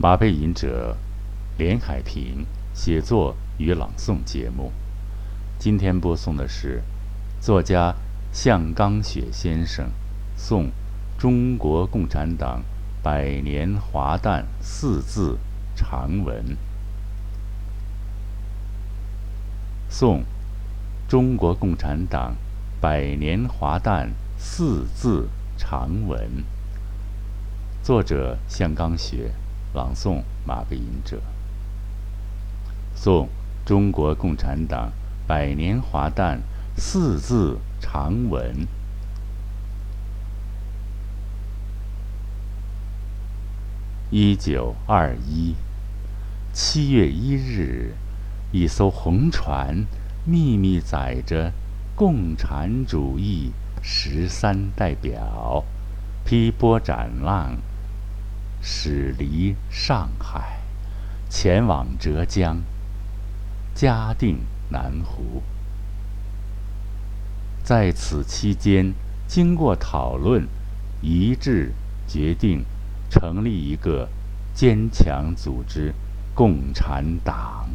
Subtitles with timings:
[0.00, 0.96] 马背吟者
[1.56, 4.70] 连海平写作与朗诵节目。
[5.58, 6.84] 今天播送的是
[7.40, 7.96] 作家
[8.32, 9.90] 向刚雪先生
[10.38, 10.68] 诵
[11.18, 12.62] 中国共产党
[13.02, 15.36] 百年华诞四字
[15.74, 16.56] 长文。
[19.90, 20.22] 诵
[21.08, 22.36] 中国共产党
[22.80, 26.44] 百年华诞四字长文。
[27.82, 29.32] 作者向刚雪。
[29.78, 31.22] 朗诵马背吟者，
[32.96, 33.28] 诵
[33.64, 34.90] 中国共产党
[35.24, 36.40] 百年华诞
[36.76, 38.66] 四字长文。
[44.10, 45.54] 一九二一
[46.52, 47.94] 七月一日，
[48.50, 49.84] 一艘红船
[50.24, 51.52] 秘密载着
[51.94, 55.62] 共产主义十三代表，
[56.24, 57.56] 劈波斩浪。
[58.60, 60.60] 驶离上海，
[61.30, 62.62] 前往浙江
[63.74, 65.42] 嘉定南湖。
[67.62, 68.92] 在此期间，
[69.26, 70.46] 经过讨论，
[71.00, 71.72] 一致
[72.06, 72.64] 决定
[73.10, 74.08] 成立一个
[74.54, 75.94] 坚强组织——
[76.34, 77.68] 共产党。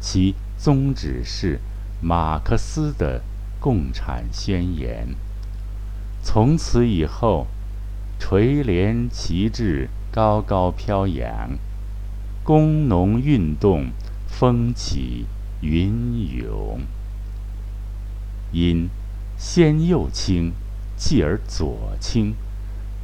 [0.00, 1.60] 其宗旨是
[2.00, 3.20] 马克思的
[3.60, 5.08] 《共产宣言》。
[6.22, 7.46] 从此以后。
[8.18, 11.50] 垂帘旗帜高高飘扬，
[12.42, 13.86] 工农运动
[14.26, 15.26] 风起
[15.60, 16.80] 云涌。
[18.52, 18.88] 因
[19.36, 20.52] 先右倾，
[20.96, 22.34] 继而左倾。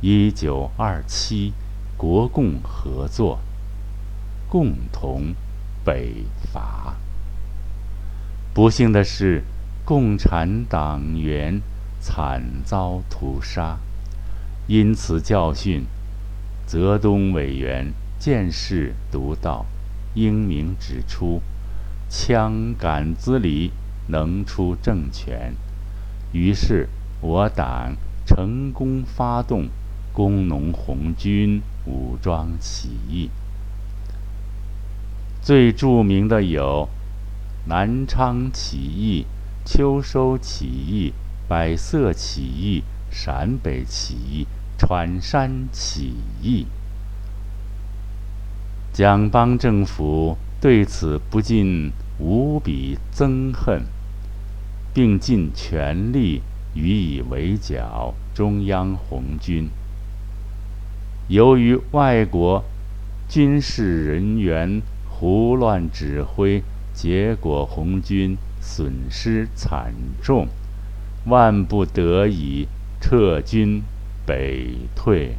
[0.00, 1.52] 一九二七，
[1.96, 3.40] 国共合作，
[4.48, 5.34] 共同
[5.84, 6.96] 北伐。
[8.54, 9.42] 不幸的是，
[9.84, 11.60] 共产党员
[12.00, 13.78] 惨遭屠杀。
[14.68, 15.86] 因此教训，
[16.66, 19.64] 泽东委员见势独到，
[20.12, 21.40] 英明指出
[22.10, 23.72] ：“枪杆子里
[24.08, 25.54] 能出政权。”
[26.32, 26.86] 于是
[27.22, 29.68] 我党成功发动
[30.12, 33.30] 工农红军武装起义。
[35.40, 36.90] 最著名的有
[37.68, 39.24] 南昌起义、
[39.64, 41.14] 秋收起义、
[41.48, 44.46] 百色起义、陕北起义。
[44.78, 46.64] 川山起义，
[48.92, 53.82] 蒋邦政府对此不禁无比憎恨，
[54.94, 56.42] 并尽全力
[56.74, 59.68] 予以围剿中央红军。
[61.26, 62.64] 由于外国
[63.28, 64.80] 军事人员
[65.10, 66.62] 胡乱指挥，
[66.94, 70.46] 结果红军损失惨重，
[71.26, 72.68] 万不得已
[73.00, 73.82] 撤军。
[74.28, 75.38] 北退，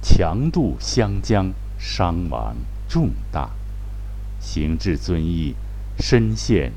[0.00, 2.56] 强渡湘江，伤亡
[2.88, 3.50] 重大，
[4.40, 5.54] 行至遵义，
[6.00, 6.72] 深陷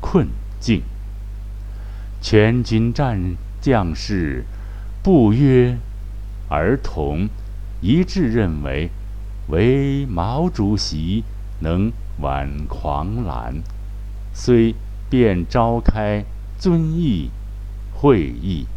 [0.00, 0.28] 困
[0.60, 0.82] 境。
[2.22, 4.44] 全军战将士
[5.02, 5.76] 不约
[6.48, 7.28] 而同，
[7.80, 8.90] 一致认为，
[9.48, 11.24] 唯毛主席
[11.58, 13.56] 能挽狂澜，
[14.32, 14.76] 遂
[15.10, 16.24] 便召开
[16.56, 17.30] 遵义
[17.92, 18.68] 会议。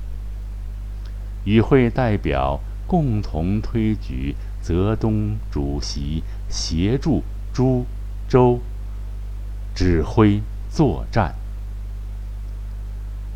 [1.48, 7.86] 与会代表共同推举泽东主席协助株
[8.28, 8.60] 洲
[9.74, 11.34] 指挥作战。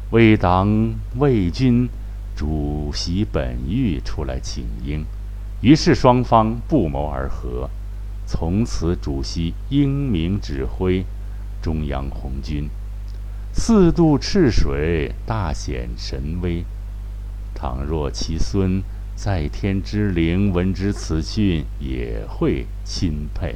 [0.09, 1.87] 为党为军
[2.35, 5.05] 主席本欲出来请缨，
[5.61, 7.69] 于是双方不谋而合。
[8.27, 11.05] 从此，主席英明指挥
[11.61, 12.69] 中央红军，
[13.53, 16.65] 四渡赤水，大显神威。
[17.61, 18.81] 倘若其孙
[19.15, 23.55] 在天之灵闻之此讯，也会钦佩。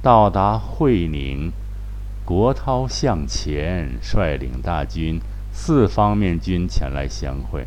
[0.00, 1.52] 到达会宁，
[2.24, 5.20] 国焘向前率领大军
[5.52, 7.66] 四方面军前来相会。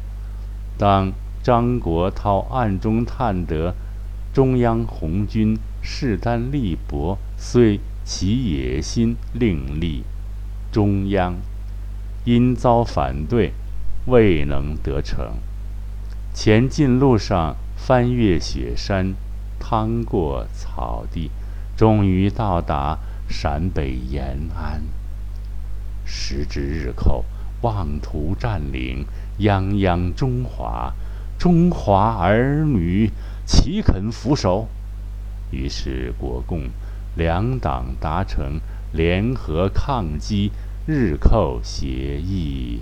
[0.79, 1.11] 当
[1.43, 3.75] 张国焘暗中探得
[4.33, 10.03] 中央红军势单力薄，遂起野心另立
[10.71, 11.35] 中央，
[12.25, 13.53] 因遭反对。
[14.05, 15.37] 未能得逞。
[16.33, 19.13] 前进路上翻越雪山，
[19.59, 21.29] 趟过草地，
[21.77, 22.97] 终于到达
[23.29, 24.81] 陕北延安。
[26.05, 27.23] 时至日寇，
[27.61, 29.05] 妄图占领
[29.39, 30.93] 泱泱中华，
[31.39, 33.09] 中华儿女
[33.45, 34.67] 岂肯俯首？
[35.51, 36.63] 于是国共
[37.15, 38.59] 两党达成
[38.91, 40.51] 联合抗击
[40.87, 42.81] 日寇协议。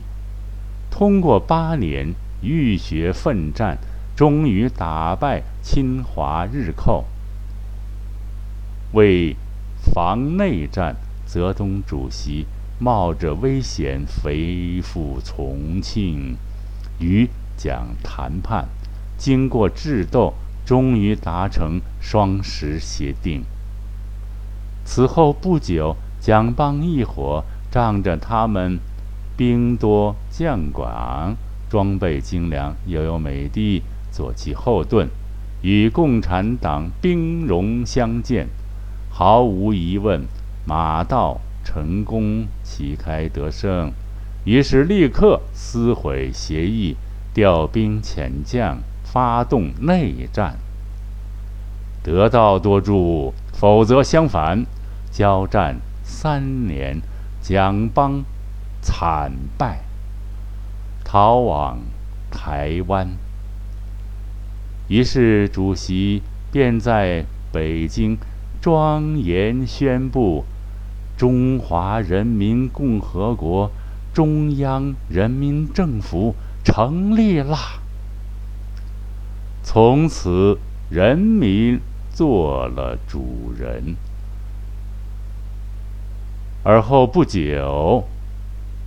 [0.91, 3.79] 通过八年浴血奋战，
[4.15, 7.05] 终于打败侵华日寇。
[8.93, 9.35] 为
[9.81, 10.95] 防内战，
[11.25, 12.45] 泽东主席
[12.77, 16.35] 冒着危险飞赴重庆，
[16.99, 17.27] 与
[17.57, 18.67] 蒋谈判，
[19.17, 20.33] 经过智斗，
[20.65, 23.43] 终于达成双十协定。
[24.83, 28.79] 此后不久，蒋帮一伙仗着他们
[29.41, 31.35] 兵多将广、
[31.67, 35.07] 装备精良，又有美帝做其后盾，
[35.63, 38.49] 与共产党兵戎相见。
[39.09, 40.27] 毫无疑问，
[40.63, 43.91] 马到成功，旗开得胜。
[44.45, 46.95] 于是立刻撕毁协议，
[47.33, 50.59] 调兵遣将，发动内战。
[52.03, 54.67] 得道多助，否则相反。
[55.09, 57.01] 交战三年，
[57.41, 58.23] 蒋邦
[58.81, 59.83] 惨败，
[61.03, 61.79] 逃往
[62.29, 63.09] 台湾。
[64.87, 68.17] 于是主席便在北京。
[68.61, 70.45] 庄严宣布，
[71.17, 73.71] 中华人民共和国
[74.13, 77.57] 中央人民政府成立啦！
[79.63, 80.59] 从此，
[80.91, 81.79] 人民
[82.13, 83.95] 做了主人。
[86.63, 88.07] 而后不久，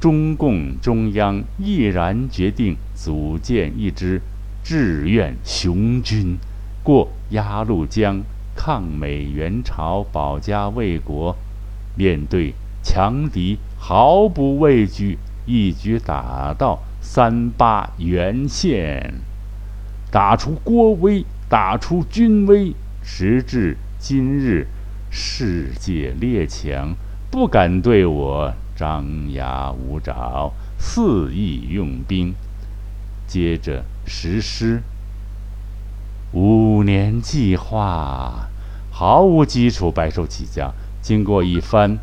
[0.05, 4.21] 中共中央毅然决定组建一支
[4.63, 6.37] 志愿雄军，
[6.83, 8.21] 过鸭绿江。
[8.55, 11.35] 抗美援朝、保家卫国，
[11.97, 12.53] 面对
[12.83, 15.17] 强敌毫不畏惧，
[15.47, 19.15] 一举打到三八原线，
[20.11, 22.75] 打出国威，打出军威。
[23.03, 24.67] 时至今日，
[25.11, 26.95] 世界列强
[27.31, 32.35] 不敢对我张牙舞爪、肆意用兵。
[33.27, 34.83] 接着实施。
[36.33, 38.49] 五年计划
[38.91, 40.73] 毫无基础，白手起家。
[41.01, 41.99] 经过一番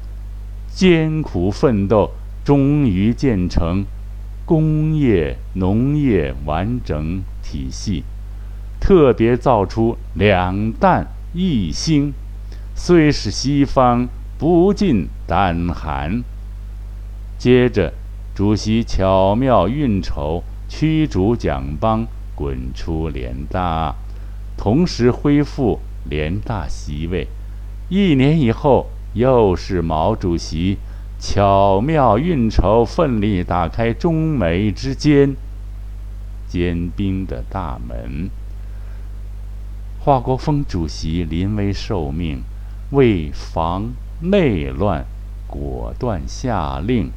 [0.74, 2.12] 艰苦奋斗，
[2.44, 3.86] 终于建成
[4.46, 8.04] 工业农业完整体系。
[8.80, 12.14] 特别造出两弹一星，
[12.76, 14.08] 虽是西方
[14.40, 16.24] 不禁胆寒。
[17.42, 17.92] 接着，
[18.36, 22.06] 主席巧妙运筹，驱逐蒋帮，
[22.36, 23.96] 滚出联大。
[24.56, 27.28] 同时恢复联大席位，
[27.90, 30.78] 一年以后，又是毛主席
[31.20, 35.36] 巧妙运筹，奋力打开中美之间
[36.48, 38.30] 坚冰的大门。
[40.02, 42.44] 华国锋主席临危受命，
[42.92, 43.90] 为防
[44.20, 45.04] 内乱，
[45.48, 47.10] 果断下令，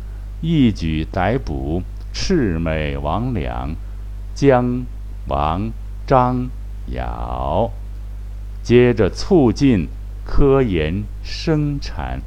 [0.46, 1.82] 一举逮捕
[2.12, 3.74] 赤美王两、
[4.34, 4.84] 江、
[5.26, 5.72] 王、
[6.06, 6.50] 张。
[6.88, 7.70] 尧，
[8.62, 9.88] 接着促进
[10.22, 12.20] 科研生产。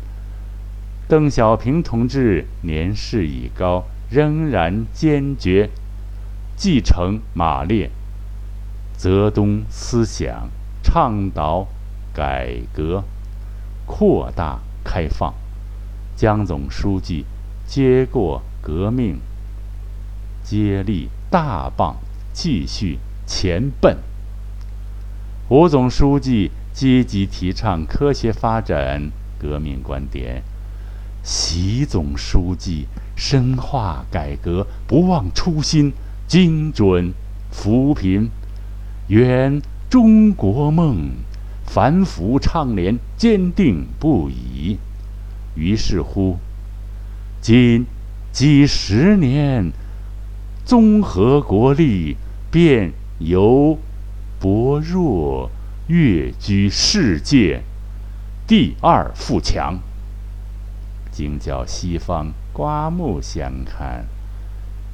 [1.07, 5.69] 邓小平同志年事已高，仍然坚决
[6.55, 7.91] 继承马列、
[8.97, 10.49] 泽东思想，
[10.81, 11.67] 倡导
[12.11, 13.03] 改革、
[13.85, 15.35] 扩大开放。
[16.15, 17.25] 江总书记
[17.67, 19.19] 接过革命，
[20.41, 21.97] 接力大棒，
[22.31, 22.97] 继续
[23.27, 23.97] 前奔。
[25.49, 30.41] 胡总书记积极提倡科学发展革命观点，
[31.21, 35.91] 习总书记深化改革，不忘初心，
[36.25, 37.13] 精准
[37.51, 38.29] 扶贫，
[39.09, 41.11] 圆中国梦，
[41.65, 44.77] 反腐倡廉，坚定不移。
[45.55, 46.37] 于是乎，
[47.47, 47.85] 今
[48.33, 49.71] 几十年，
[50.65, 52.17] 综合国力
[52.51, 53.79] 便由。
[54.37, 55.49] 薄弱，
[55.87, 57.61] 跃居世界
[58.45, 59.79] 第二富强，
[61.09, 64.05] 竟叫西方刮目相看，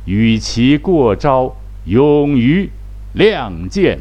[0.06, 1.56] 与其过招，
[1.86, 2.70] 勇于
[3.14, 3.98] 亮剑。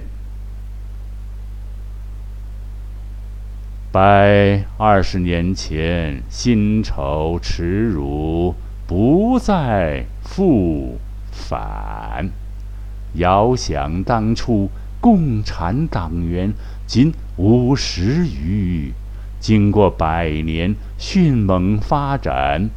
[3.93, 8.55] 百二十年前，辛丑耻辱
[8.87, 10.99] 不再复
[11.31, 12.31] 返，
[13.17, 14.71] 遥想当初。
[14.99, 16.55] 共产党员
[16.87, 18.93] 仅五十余，
[19.41, 22.71] 经过百年迅猛发展，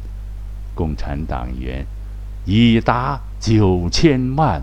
[0.74, 1.86] 共产党员
[2.44, 4.60] 已达九千万。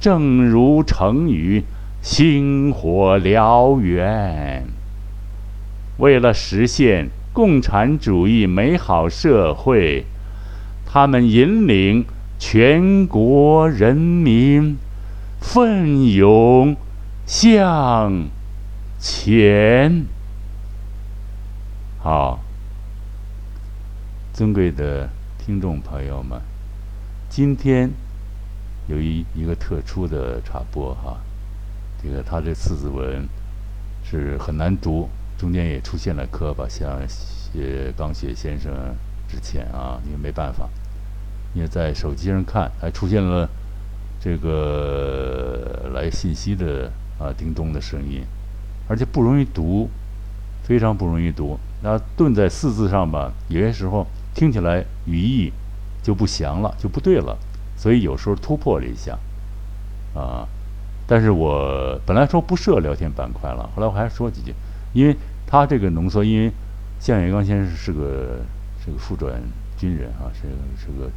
[0.00, 1.62] 正如成语
[2.00, 4.66] “星火燎原”，
[6.02, 10.04] 为了实现共产主义美好社会，
[10.84, 12.04] 他们引领
[12.40, 14.76] 全国人民。
[15.40, 16.76] 奋勇
[17.26, 18.28] 向
[18.98, 20.04] 前。
[21.98, 22.38] 好，
[24.32, 26.40] 尊贵的听众朋友们，
[27.28, 27.90] 今天
[28.86, 31.16] 有一一个特殊的插播哈，
[32.00, 33.28] 这个他这四字文
[34.04, 35.08] 是很难读，
[35.42, 38.72] 中间也出现了磕巴，像写刚雪先生
[39.26, 40.68] 之前啊，因为没办法，
[41.52, 43.48] 因为在手机上看还出现了
[44.20, 48.24] 这个来信息的啊叮咚的声音，
[48.86, 49.90] 而且不容易读，
[50.62, 51.58] 非常不容易读。
[51.82, 54.06] 那顿在四字上吧，有些时候
[54.36, 55.52] 听起来语义
[56.04, 57.36] 就不详了，就不对了，
[57.76, 59.18] 所以有时候突破了一下，
[60.14, 60.46] 啊，
[61.04, 64.54] 但是我本来说不设聊天板块了，后来我还是说几句，
[64.92, 65.16] 因为
[65.52, 66.50] 他这个浓缩，因为
[66.98, 68.40] 向远刚先生是个
[68.82, 69.38] 是个副转
[69.76, 71.10] 军人啊，是个是个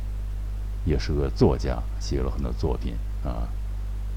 [0.83, 3.47] 也是个作家，写了很多作品啊，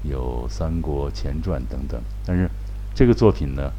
[0.03, 2.49] 有《三国前传》等等，但是
[2.93, 3.71] 这个作品呢，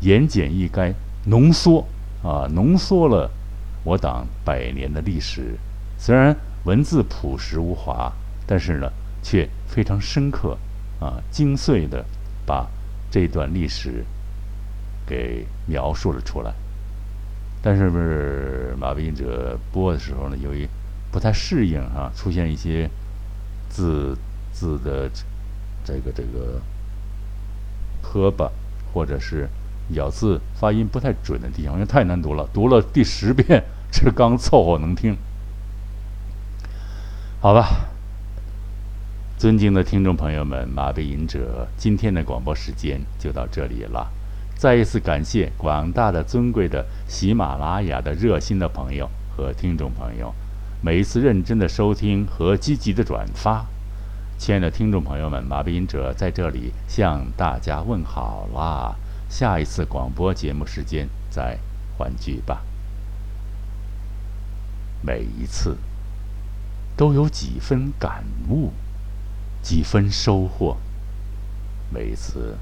[0.00, 0.92] 言简意赅，
[1.24, 1.86] 浓缩。
[2.22, 3.30] 啊，浓缩了
[3.82, 5.56] 我党百年的历史，
[5.96, 8.12] 虽然文字朴实无华，
[8.46, 10.58] 但是呢，却非常深刻，
[11.00, 12.04] 啊，精髓的
[12.44, 12.68] 把
[13.10, 14.04] 这段历史
[15.10, 16.54] 给描述了出来。
[17.60, 20.68] 但是不是马斌者播的时候呢，由于
[21.10, 22.88] 不太适应啊，出现一些
[23.68, 24.16] 字
[24.52, 25.10] 字的
[25.84, 26.62] 这个这个
[28.00, 28.48] 磕巴，
[28.94, 29.48] 或者是。
[29.94, 35.16] 咬字发音不太准的地方，因为太难读了，读了第十遍，这刚凑合能听。
[37.40, 37.88] 好吧，
[39.36, 44.08] 尊敬的听众朋友们，马背吟者今天的广播时间就到这里了。
[44.60, 50.34] 再一次感谢广大的尊贵的喜马拉雅的热心的朋友和听众朋友，
[50.82, 53.64] 每一次认真的收听和积极的转发。
[54.36, 58.94] 亲爱的听众朋友们，马背吟者在这里向大家问好啦。
[59.30, 61.58] 下一次广播节目时间再
[61.96, 62.62] 欢聚吧。
[65.00, 65.78] 每一次
[66.98, 68.74] 都有几分感悟，
[69.62, 70.76] 几分收获。
[71.88, 72.58] 每一次，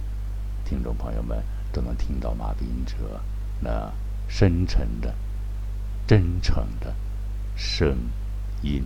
[0.65, 3.21] 听众朋友们都能听到马斌哲
[3.61, 3.93] 那
[4.29, 5.15] 深沉的、
[6.07, 6.95] 真诚的
[7.57, 7.97] 声
[8.63, 8.85] 音。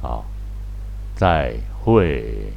[0.00, 0.24] 好，
[1.14, 2.52] 再会。